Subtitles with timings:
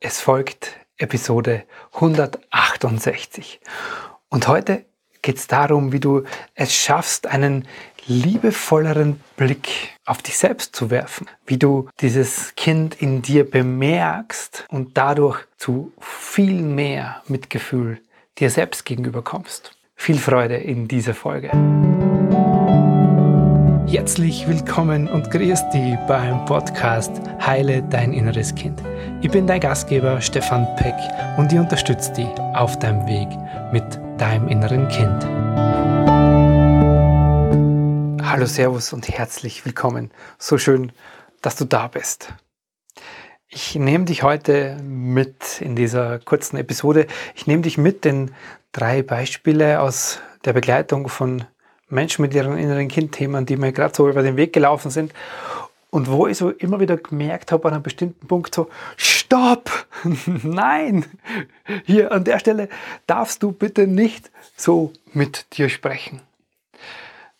[0.00, 1.64] Es folgt Episode
[1.94, 3.58] 168.
[4.28, 4.84] Und heute
[5.22, 6.22] geht es darum, wie du
[6.54, 7.66] es schaffst, einen
[8.06, 14.96] liebevolleren Blick auf dich selbst zu werfen, wie du dieses Kind in dir bemerkst und
[14.96, 18.00] dadurch zu viel mehr Mitgefühl
[18.38, 19.72] dir selbst gegenüber kommst.
[19.96, 21.50] Viel Freude in dieser Folge.
[23.88, 27.10] Herzlich willkommen und grüß dich beim Podcast
[27.40, 28.80] Heile dein inneres Kind.
[29.20, 30.94] Ich bin dein Gastgeber Stefan Peck
[31.38, 33.26] und ich unterstütze dich auf deinem Weg
[33.72, 33.82] mit
[34.16, 35.24] deinem inneren Kind.
[38.24, 40.12] Hallo, Servus und herzlich willkommen.
[40.38, 40.92] So schön,
[41.42, 42.32] dass du da bist.
[43.48, 47.08] Ich nehme dich heute mit in dieser kurzen Episode.
[47.34, 48.30] Ich nehme dich mit in
[48.70, 51.44] drei Beispiele aus der Begleitung von
[51.88, 55.12] Menschen mit ihren inneren Kindthemen, die mir gerade so über den Weg gelaufen sind.
[55.90, 59.70] Und wo ich so immer wieder gemerkt habe an einem bestimmten Punkt so, stopp,
[60.42, 61.06] nein,
[61.84, 62.68] hier an der Stelle
[63.06, 66.20] darfst du bitte nicht so mit dir sprechen.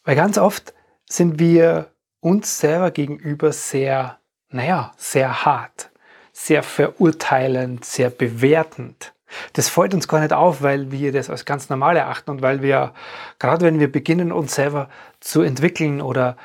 [0.05, 0.73] Weil ganz oft
[1.07, 5.91] sind wir uns selber gegenüber sehr, naja, sehr hart,
[6.33, 9.13] sehr verurteilend, sehr bewertend.
[9.53, 12.63] Das fällt uns gar nicht auf, weil wir das als ganz normal erachten und weil
[12.63, 12.95] wir,
[13.39, 14.89] gerade wenn wir beginnen, uns selber
[15.21, 16.37] zu entwickeln oder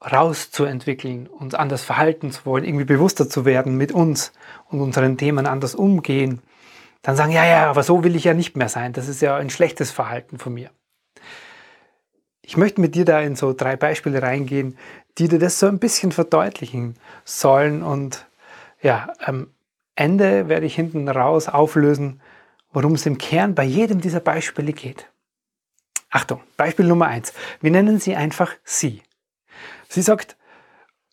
[0.00, 4.32] rauszuentwickeln, uns anders verhalten zu wollen, irgendwie bewusster zu werden mit uns
[4.68, 6.40] und unseren Themen anders umgehen,
[7.02, 8.92] dann sagen, ja, ja, aber so will ich ja nicht mehr sein.
[8.92, 10.70] Das ist ja ein schlechtes Verhalten von mir.
[12.42, 14.78] Ich möchte mit dir da in so drei Beispiele reingehen,
[15.18, 18.26] die dir das so ein bisschen verdeutlichen sollen und
[18.80, 19.52] ja, ähm,
[19.96, 22.20] Ende werde ich hinten raus auflösen,
[22.72, 25.10] worum es im Kern bei jedem dieser Beispiele geht.
[26.10, 27.32] Achtung, Beispiel Nummer eins.
[27.60, 29.02] Wir nennen sie einfach sie.
[29.88, 30.36] Sie sagt,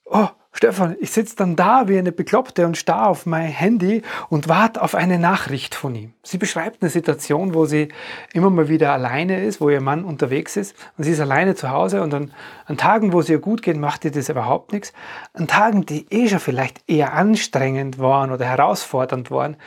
[0.05, 4.47] oh, Stefan, ich sitze dann da wie eine Bekloppte und starr auf mein Handy und
[4.47, 6.13] warte auf eine Nachricht von ihm.
[6.23, 7.89] Sie beschreibt eine Situation, wo sie
[8.31, 11.71] immer mal wieder alleine ist, wo ihr Mann unterwegs ist und sie ist alleine zu
[11.71, 12.31] Hause und dann
[12.67, 14.93] an Tagen, wo es ihr gut geht, macht ihr das überhaupt nichts.
[15.33, 19.57] An Tagen, die eh schon vielleicht eher anstrengend waren oder herausfordernd waren,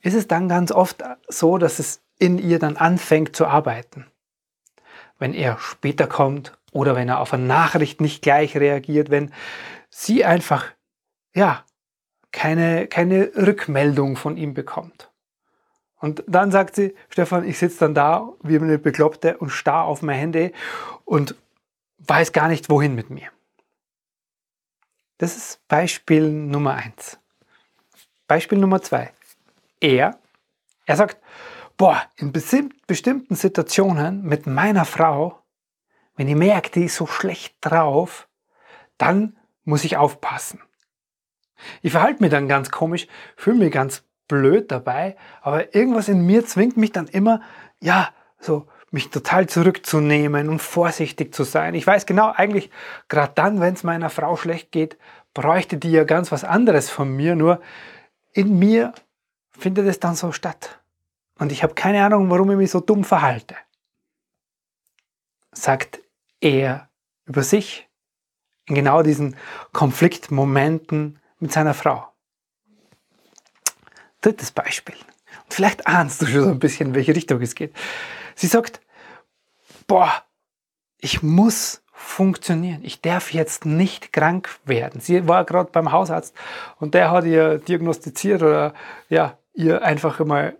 [0.00, 4.06] ist es dann ganz oft so, dass es in ihr dann anfängt zu arbeiten.
[5.18, 9.32] Wenn er später kommt oder wenn er auf eine Nachricht nicht gleich reagiert, wenn
[9.90, 10.66] sie einfach,
[11.34, 11.64] ja,
[12.30, 15.10] keine, keine Rückmeldung von ihm bekommt.
[16.00, 20.02] Und dann sagt sie, Stefan, ich sitze dann da wie eine Bekloppte und starr auf
[20.02, 20.52] mein Handy
[21.04, 21.34] und
[21.98, 23.28] weiß gar nicht, wohin mit mir.
[25.18, 27.18] Das ist Beispiel Nummer eins.
[28.28, 29.12] Beispiel Nummer zwei.
[29.80, 30.18] Er,
[30.86, 31.18] er sagt,
[31.76, 35.42] boah, in bestimmten Situationen mit meiner Frau,
[36.18, 38.28] wenn ich merke, die ist so schlecht drauf,
[38.98, 40.60] dann muss ich aufpassen.
[41.80, 43.06] Ich verhalte mich dann ganz komisch,
[43.36, 47.40] fühle mich ganz blöd dabei, aber irgendwas in mir zwingt mich dann immer,
[47.80, 51.74] ja, so mich total zurückzunehmen und vorsichtig zu sein.
[51.74, 52.70] Ich weiß genau, eigentlich
[53.08, 54.98] gerade dann, wenn es meiner Frau schlecht geht,
[55.34, 57.60] bräuchte die ja ganz was anderes von mir, nur
[58.32, 58.92] in mir
[59.52, 60.80] findet es dann so statt.
[61.38, 63.54] Und ich habe keine Ahnung, warum ich mich so dumm verhalte.
[65.52, 66.00] Sagt
[66.40, 66.88] er
[67.26, 67.88] über sich
[68.66, 69.36] in genau diesen
[69.72, 72.08] Konfliktmomenten mit seiner Frau.
[74.20, 74.96] Drittes Beispiel.
[75.44, 77.74] Und vielleicht ahnst du schon so ein bisschen, in welche Richtung es geht.
[78.34, 78.80] Sie sagt,
[79.86, 80.24] boah,
[80.98, 82.80] ich muss funktionieren.
[82.84, 85.00] Ich darf jetzt nicht krank werden.
[85.00, 86.34] Sie war gerade beim Hausarzt
[86.78, 88.74] und der hat ihr diagnostiziert oder
[89.08, 90.56] ja, ihr einfach mal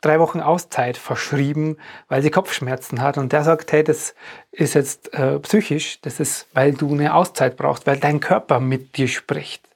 [0.00, 1.76] drei Wochen Auszeit verschrieben,
[2.08, 3.18] weil sie Kopfschmerzen hat.
[3.18, 4.14] Und der sagt, hey, das
[4.50, 8.96] ist jetzt äh, psychisch, das ist, weil du eine Auszeit brauchst, weil dein Körper mit
[8.96, 9.68] dir spricht.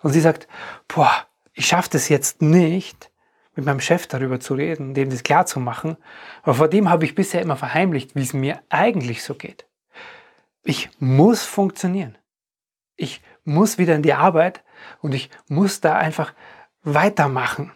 [0.00, 0.48] Und sie sagt,
[0.88, 3.10] boah, ich schaffe das jetzt nicht,
[3.54, 5.96] mit meinem Chef darüber zu reden, dem das klar zu machen.
[6.42, 9.66] Aber vor dem habe ich bisher immer verheimlicht, wie es mir eigentlich so geht.
[10.64, 12.16] Ich muss funktionieren.
[12.96, 14.62] Ich muss wieder in die Arbeit
[15.00, 16.32] und ich muss da einfach
[16.82, 17.72] weitermachen.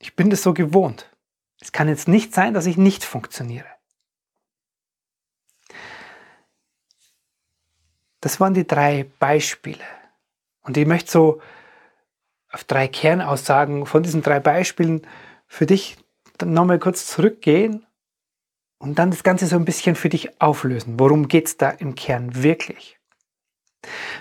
[0.00, 1.08] Ich bin das so gewohnt.
[1.60, 3.66] Es kann jetzt nicht sein, dass ich nicht funktioniere.
[8.20, 9.84] Das waren die drei Beispiele.
[10.62, 11.40] Und ich möchte so
[12.50, 15.06] auf drei Kernaussagen von diesen drei Beispielen
[15.46, 15.96] für dich
[16.42, 17.86] nochmal kurz zurückgehen
[18.78, 20.98] und dann das Ganze so ein bisschen für dich auflösen.
[20.98, 22.98] Worum geht es da im Kern wirklich?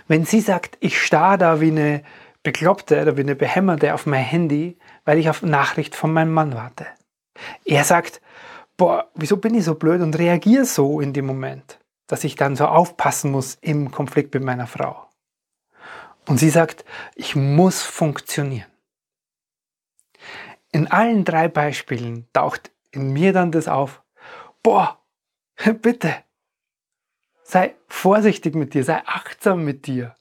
[0.08, 2.04] Wenn sie sagt, ich starr da wie eine
[2.52, 6.56] Bekloppte oder wie eine Behämmerte auf mein Handy, weil ich auf Nachricht von meinem Mann
[6.56, 6.88] warte.
[7.64, 8.22] Er sagt,
[8.76, 12.56] boah, wieso bin ich so blöd und reagiere so in dem Moment, dass ich dann
[12.56, 15.08] so aufpassen muss im Konflikt mit meiner Frau.
[16.28, 18.66] Und sie sagt, ich muss funktionieren.
[20.72, 24.02] in allen drei Beispielen taucht in mir dann das auf,
[24.64, 25.00] boah,
[25.84, 26.16] bitte,
[27.44, 30.16] sei vorsichtig mit dir, sei achtsam mit dir.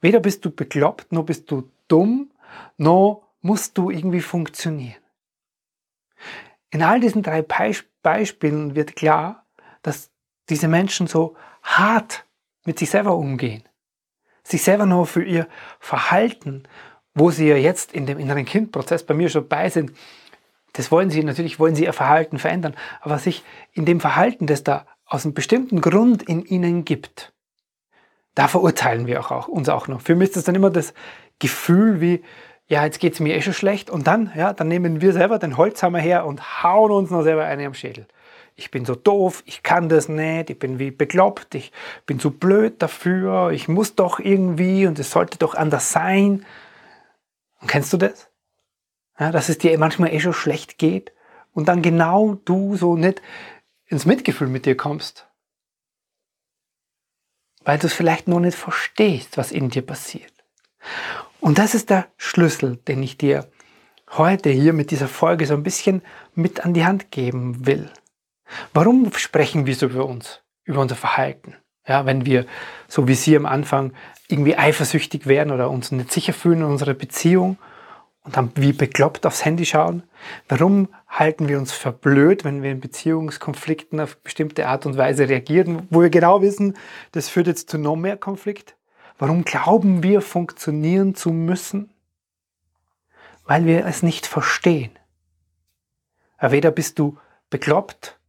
[0.00, 2.30] Weder bist du bekloppt, noch bist du dumm,
[2.76, 5.02] noch musst du irgendwie funktionieren.
[6.70, 7.42] In all diesen drei
[8.02, 9.46] Beispielen wird klar,
[9.82, 10.10] dass
[10.48, 12.24] diese Menschen so hart
[12.64, 13.62] mit sich selber umgehen.
[14.44, 15.48] Sich selber nur für ihr
[15.80, 16.64] Verhalten,
[17.14, 19.92] wo sie ja jetzt in dem inneren Kindprozess bei mir schon bei sind,
[20.74, 23.42] das wollen sie, natürlich wollen sie ihr Verhalten verändern, aber sich
[23.72, 27.32] in dem Verhalten, das da aus einem bestimmten Grund in ihnen gibt,
[28.34, 30.00] da verurteilen wir auch, auch uns auch noch.
[30.00, 30.94] Für mich ist das dann immer das
[31.38, 32.22] Gefühl wie,
[32.68, 35.38] ja, jetzt geht es mir eh schon schlecht und dann, ja, dann nehmen wir selber
[35.38, 38.06] den Holzhammer her und hauen uns noch selber eine am Schädel.
[38.56, 41.72] Ich bin so doof, ich kann das nicht, ich bin wie bekloppt, ich
[42.06, 46.44] bin zu blöd dafür, ich muss doch irgendwie und es sollte doch anders sein.
[47.60, 48.28] Und kennst du das?
[49.18, 51.12] Ja, dass es dir manchmal eh schon schlecht geht
[51.54, 53.22] und dann genau du so nicht
[53.86, 55.27] ins Mitgefühl mit dir kommst.
[57.68, 60.32] Weil du es vielleicht noch nicht verstehst, was in dir passiert.
[61.38, 63.46] Und das ist der Schlüssel, den ich dir
[64.12, 66.00] heute hier mit dieser Folge so ein bisschen
[66.34, 67.90] mit an die Hand geben will.
[68.72, 71.56] Warum sprechen wir so über uns, über unser Verhalten?
[71.86, 72.46] Ja, wenn wir,
[72.88, 73.92] so wie Sie am Anfang,
[74.28, 77.58] irgendwie eifersüchtig werden oder uns nicht sicher fühlen in unserer Beziehung
[78.28, 80.02] und dann wie bekloppt aufs Handy schauen.
[80.50, 85.30] Warum halten wir uns für blöd, wenn wir in Beziehungskonflikten auf bestimmte Art und Weise
[85.30, 86.76] reagieren, wo wir genau wissen,
[87.12, 88.76] das führt jetzt zu noch mehr Konflikt?
[89.18, 91.90] Warum glauben wir, funktionieren zu müssen?
[93.46, 94.90] Weil wir es nicht verstehen.
[96.38, 97.16] weder bist du
[97.48, 98.20] bekloppt,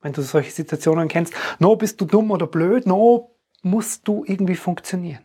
[0.00, 3.30] wenn du solche Situationen kennst, noch bist du dumm oder blöd, noch
[3.62, 5.22] musst du irgendwie funktionieren.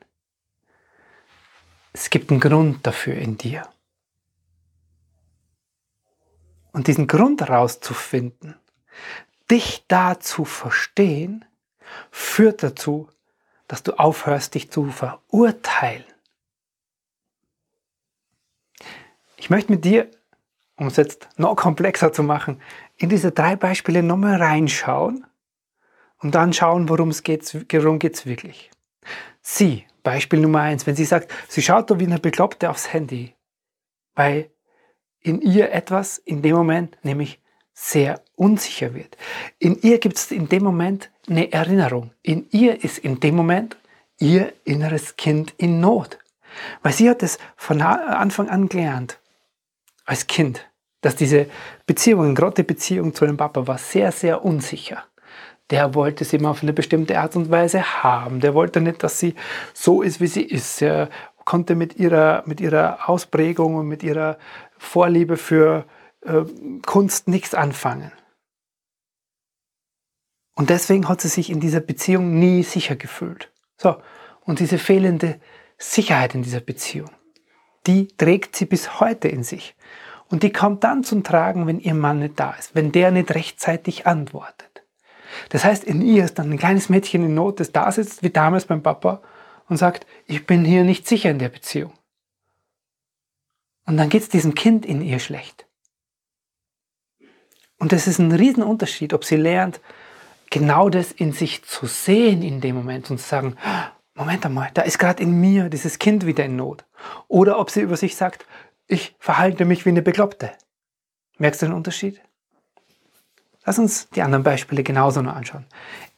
[1.93, 3.67] Es gibt einen Grund dafür in dir.
[6.71, 8.55] Und diesen Grund herauszufinden,
[9.49, 11.45] dich da zu verstehen,
[12.09, 13.09] führt dazu,
[13.67, 16.03] dass du aufhörst, dich zu verurteilen.
[19.37, 20.09] Ich möchte mit dir,
[20.77, 22.59] um es jetzt noch komplexer zu machen,
[22.97, 25.27] in diese drei Beispiele nochmal reinschauen
[26.17, 28.71] und dann schauen, worum es geht, worum geht's wirklich.
[29.43, 33.35] Sie, Beispiel Nummer eins, wenn sie sagt, sie schaut da wie eine Bekloppte aufs Handy,
[34.15, 34.49] weil
[35.19, 37.39] in ihr etwas in dem Moment nämlich
[37.73, 39.17] sehr unsicher wird.
[39.59, 42.11] In ihr gibt es in dem Moment eine Erinnerung.
[42.21, 43.77] In ihr ist in dem Moment
[44.19, 46.19] ihr inneres Kind in Not.
[46.83, 49.19] Weil sie hat es von Anfang an gelernt,
[50.05, 50.69] als Kind,
[51.01, 51.47] dass diese
[51.85, 55.03] Beziehung, gerade die Beziehung zu dem Papa, war sehr, sehr unsicher.
[55.73, 58.41] Der wollte sie immer auf eine bestimmte Art und Weise haben.
[58.41, 59.33] Der wollte nicht, dass sie
[59.73, 60.83] so ist, wie sie ist.
[60.83, 61.09] Er
[61.45, 64.37] konnte mit ihrer, mit ihrer Ausprägung und mit ihrer
[64.77, 65.85] Vorliebe für
[66.21, 66.43] äh,
[66.85, 68.11] Kunst nichts anfangen.
[70.53, 73.51] Und deswegen hat sie sich in dieser Beziehung nie sicher gefühlt.
[73.77, 73.95] So,
[74.41, 75.39] und diese fehlende
[75.79, 77.09] Sicherheit in dieser Beziehung,
[77.87, 79.75] die trägt sie bis heute in sich.
[80.29, 83.33] Und die kommt dann zum Tragen, wenn ihr Mann nicht da ist, wenn der nicht
[83.33, 84.72] rechtzeitig antwortet.
[85.49, 88.29] Das heißt, in ihr ist dann ein kleines Mädchen in Not, das da sitzt, wie
[88.29, 89.21] damals beim Papa,
[89.69, 91.93] und sagt, ich bin hier nicht sicher in der Beziehung.
[93.85, 95.65] Und dann geht es diesem Kind in ihr schlecht.
[97.77, 99.81] Und das ist ein Riesenunterschied, ob sie lernt,
[100.49, 103.57] genau das in sich zu sehen in dem Moment und zu sagen,
[104.15, 106.85] Moment einmal, da ist gerade in mir dieses Kind wieder in Not.
[107.27, 108.45] Oder ob sie über sich sagt,
[108.87, 110.51] ich verhalte mich wie eine Bekloppte.
[111.39, 112.21] Merkst du den Unterschied?
[113.65, 115.65] Lass uns die anderen Beispiele genauso noch anschauen.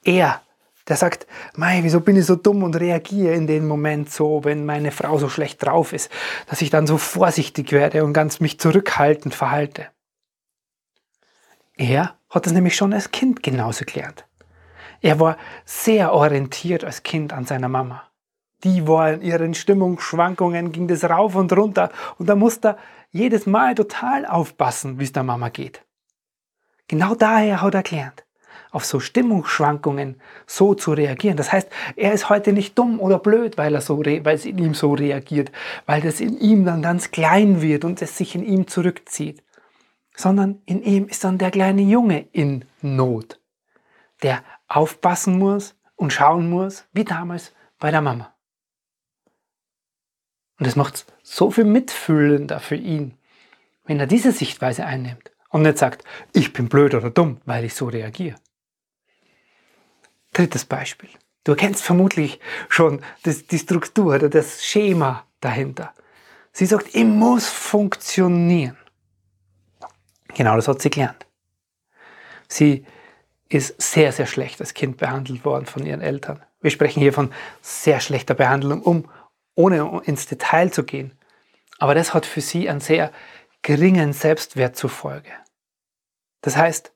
[0.04, 0.42] Er,
[0.88, 4.66] der sagt, Mei, wieso bin ich so dumm und reagiere in dem Moment so, wenn
[4.66, 6.10] meine Frau so schlecht drauf ist,
[6.48, 9.88] dass ich dann so vorsichtig werde und ganz mich zurückhaltend verhalte.
[11.76, 14.26] Er hat das nämlich schon als Kind genauso gelernt.
[15.02, 18.04] Er war sehr orientiert als Kind an seiner Mama.
[18.64, 22.78] Die war in ihren Stimmungsschwankungen, ging das rauf und runter und da musste er
[23.12, 25.86] jedes Mal total aufpassen, wie es der Mama geht.
[26.88, 28.26] Genau daher hat er gelernt,
[28.72, 31.38] auf so Stimmungsschwankungen so zu reagieren.
[31.38, 34.60] Das heißt, er ist heute nicht dumm oder blöd, weil, er so weil es in
[34.60, 35.52] ihm so reagiert,
[35.88, 39.44] weil das in ihm dann ganz klein wird und es sich in ihm zurückzieht,
[40.16, 43.40] sondern in ihm ist dann der kleine Junge in Not,
[44.22, 48.32] der aufpassen muss und schauen muss, wie damals bei der Mama.
[50.60, 53.18] Und es macht so viel mitfühlender für ihn,
[53.86, 57.76] wenn er diese Sichtweise einnimmt und nicht sagt, ich bin blöd oder dumm, weil ich
[57.76, 58.36] so reagiere.
[60.34, 61.08] Drittes Beispiel.
[61.46, 65.94] Du erkennst vermutlich schon das, die Struktur oder das Schema dahinter.
[66.52, 68.76] Sie sagt, ich muss funktionieren.
[70.34, 71.26] Genau das hat sie gelernt.
[72.50, 72.86] Sie
[73.48, 76.44] ist sehr, sehr schlecht als Kind behandelt worden von ihren Eltern.
[76.60, 77.32] Wir sprechen hier von
[77.62, 79.10] sehr schlechter Behandlung, um
[79.56, 81.18] ohne ins Detail zu gehen.
[81.80, 83.14] Aber das hat für sie einen sehr
[83.62, 85.32] geringen Selbstwert zur Folge.
[86.46, 86.94] Das heißt,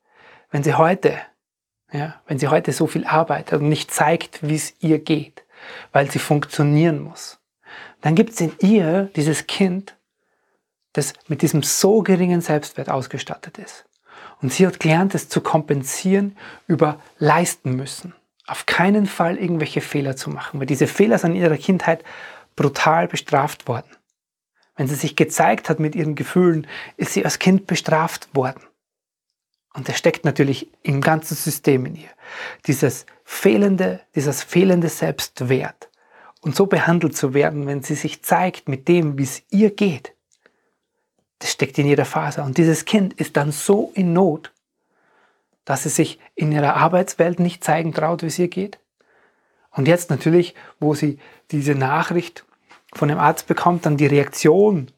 [0.52, 1.18] wenn sie heute,
[1.92, 5.44] ja, wenn sie heute so viel arbeitet und nicht zeigt, wie es ihr geht,
[5.92, 7.40] weil sie funktionieren muss,
[8.02, 9.98] dann gibt es in ihr dieses Kind,
[10.94, 13.86] das mit diesem so geringen Selbstwert ausgestattet ist.
[14.40, 16.38] Und sie hat gelernt, es zu kompensieren
[16.68, 18.14] über leisten müssen.
[18.46, 22.04] Auf keinen Fall irgendwelche Fehler zu machen, weil diese Fehler sind in ihrer Kindheit
[22.56, 23.90] brutal bestraft worden.
[24.76, 28.62] Wenn sie sich gezeigt hat mit ihren Gefühlen, ist sie als Kind bestraft worden.
[29.74, 32.10] Und das steckt natürlich im ganzen System in ihr.
[32.66, 35.90] Dieses fehlende, dieses fehlende Selbstwert.
[36.42, 40.14] Und so behandelt zu werden, wenn sie sich zeigt mit dem, wie es ihr geht.
[41.40, 42.44] Das steckt in jeder Faser.
[42.44, 44.52] Und dieses Kind ist dann so in Not,
[45.66, 48.80] dass sie sich in ihrer Arbeitswelt nicht zeigen traut, wie es ihr geht.
[49.72, 51.20] Und jetzt natürlich, wo sie
[51.52, 52.46] diese Nachricht
[52.94, 54.92] von dem Arzt bekommt, dann die Reaktion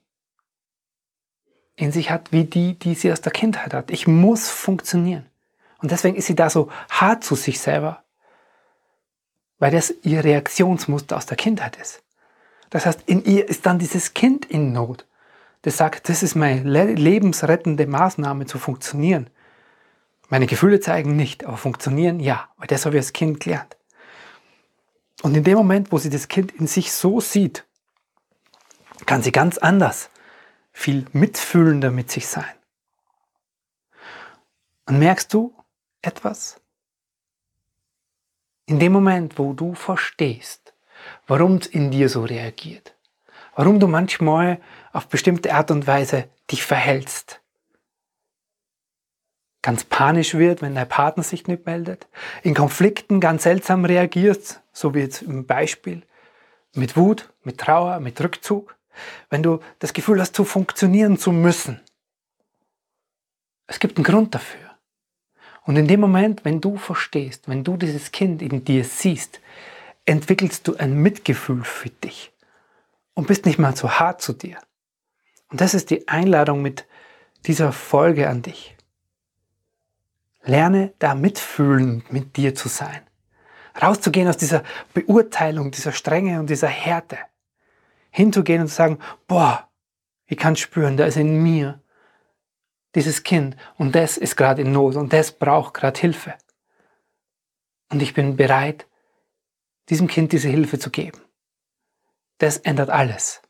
[1.76, 3.92] in sich hat, wie die, die sie aus der Kindheit hat.
[3.92, 5.26] Ich muss funktionieren.
[5.80, 8.04] Und deswegen ist sie da so hart zu sich selber,
[9.60, 12.04] weil das ihr Reaktionsmuster aus der Kindheit ist.
[12.70, 15.06] Das heißt, in ihr ist dann dieses Kind in Not,
[15.64, 19.30] das sagt, das ist meine lebensrettende Maßnahme zu funktionieren.
[20.30, 23.78] Meine Gefühle zeigen nicht, aber funktionieren ja, weil das habe ich als Kind gelernt.
[25.22, 27.66] Und in dem Moment, wo sie das Kind in sich so sieht,
[29.06, 30.10] kann sie ganz anders
[30.72, 32.54] viel mitfühlender mit sich sein.
[34.86, 35.56] Und merkst du
[36.02, 36.60] etwas?
[38.66, 40.74] In dem Moment, wo du verstehst,
[41.28, 42.96] warum es in dir so reagiert,
[43.56, 44.62] warum du manchmal
[44.94, 47.42] auf bestimmte Art und Weise dich verhältst,
[49.62, 52.08] ganz panisch wird, wenn dein Partner sich nicht meldet,
[52.44, 56.04] in Konflikten ganz seltsam reagierst, so wie jetzt im Beispiel,
[56.74, 58.76] mit Wut, mit Trauer, mit Rückzug,
[59.30, 61.80] wenn du das Gefühl hast, zu funktionieren zu müssen.
[63.68, 64.72] Es gibt einen Grund dafür.
[65.64, 69.40] Und in dem Moment, wenn du verstehst, wenn du dieses Kind in dir siehst,
[70.06, 72.34] entwickelst du ein Mitgefühl für dich
[73.14, 74.58] und bist nicht mal so hart zu dir.
[75.50, 76.86] Und das ist die Einladung mit
[77.46, 78.76] dieser Folge an dich.
[80.44, 83.02] Lerne da mitfühlend mit dir zu sein.
[83.80, 87.18] Rauszugehen aus dieser Beurteilung, dieser Strenge und dieser Härte
[88.12, 89.70] hinzugehen und zu sagen, boah,
[90.26, 91.82] ich kann spüren, da ist in mir
[92.96, 96.36] dieses Kind und das ist gerade in Not und das braucht gerade Hilfe.
[97.90, 98.88] Und ich bin bereit,
[99.90, 101.20] diesem Kind diese Hilfe zu geben.
[102.38, 103.42] Das ändert alles.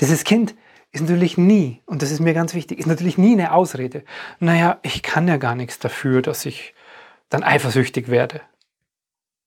[0.00, 0.54] Dieses Kind
[0.92, 4.04] ist natürlich nie, und das ist mir ganz wichtig, ist natürlich nie eine Ausrede.
[4.38, 6.74] Naja, ich kann ja gar nichts dafür, dass ich
[7.28, 8.42] dann eifersüchtig werde.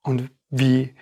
[0.01, 0.95] Und wie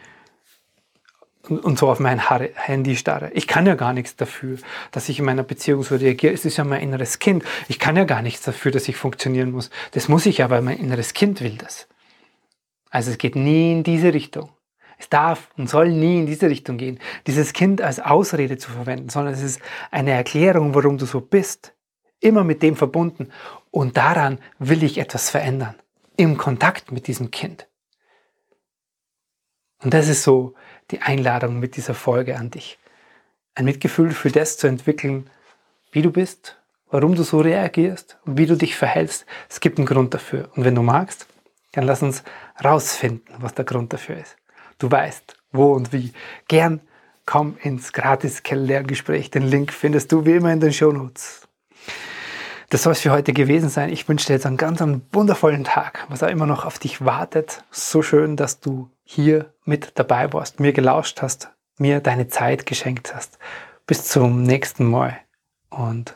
[1.49, 3.31] und so auf mein Handy starre.
[3.33, 4.57] Ich kann ja gar nichts dafür,
[4.91, 6.33] dass ich in meiner Beziehung so reagiere.
[6.33, 7.43] Es ist ja mein inneres Kind.
[7.67, 9.69] Ich kann ja gar nichts dafür, dass ich funktionieren muss.
[9.91, 11.87] Das muss ich ja, weil mein inneres Kind will das.
[12.89, 14.49] Also es geht nie in diese Richtung.
[14.97, 19.09] Es darf und soll nie in diese Richtung gehen, dieses Kind als Ausrede zu verwenden,
[19.09, 19.59] sondern es ist
[19.91, 21.73] eine Erklärung, warum du so bist.
[22.21, 23.29] Immer mit dem verbunden.
[23.71, 25.75] Und daran will ich etwas verändern.
[26.15, 27.67] Im Kontakt mit diesem Kind.
[29.83, 30.55] Und das ist so
[30.91, 32.77] die Einladung mit dieser Folge an dich.
[33.55, 35.29] Ein Mitgefühl für das zu entwickeln,
[35.91, 36.57] wie du bist,
[36.91, 39.25] warum du so reagierst und wie du dich verhältst.
[39.49, 40.49] Es gibt einen Grund dafür.
[40.55, 41.27] Und wenn du magst,
[41.71, 42.23] dann lass uns
[42.63, 44.37] rausfinden, was der Grund dafür ist.
[44.77, 46.13] Du weißt, wo und wie.
[46.47, 46.81] Gern
[47.25, 49.31] komm ins gratis Kennenlerngespräch.
[49.31, 51.47] Den Link findest du wie immer in den Show Notes.
[52.69, 53.89] Das soll es für heute gewesen sein.
[53.89, 57.05] Ich wünsche dir jetzt einen ganz einen wundervollen Tag, was auch immer noch auf dich
[57.05, 57.63] wartet.
[57.71, 63.15] So schön, dass du hier mit dabei warst, mir gelauscht hast, mir deine Zeit geschenkt
[63.15, 63.37] hast.
[63.85, 65.17] Bis zum nächsten Mal.
[65.69, 66.15] Und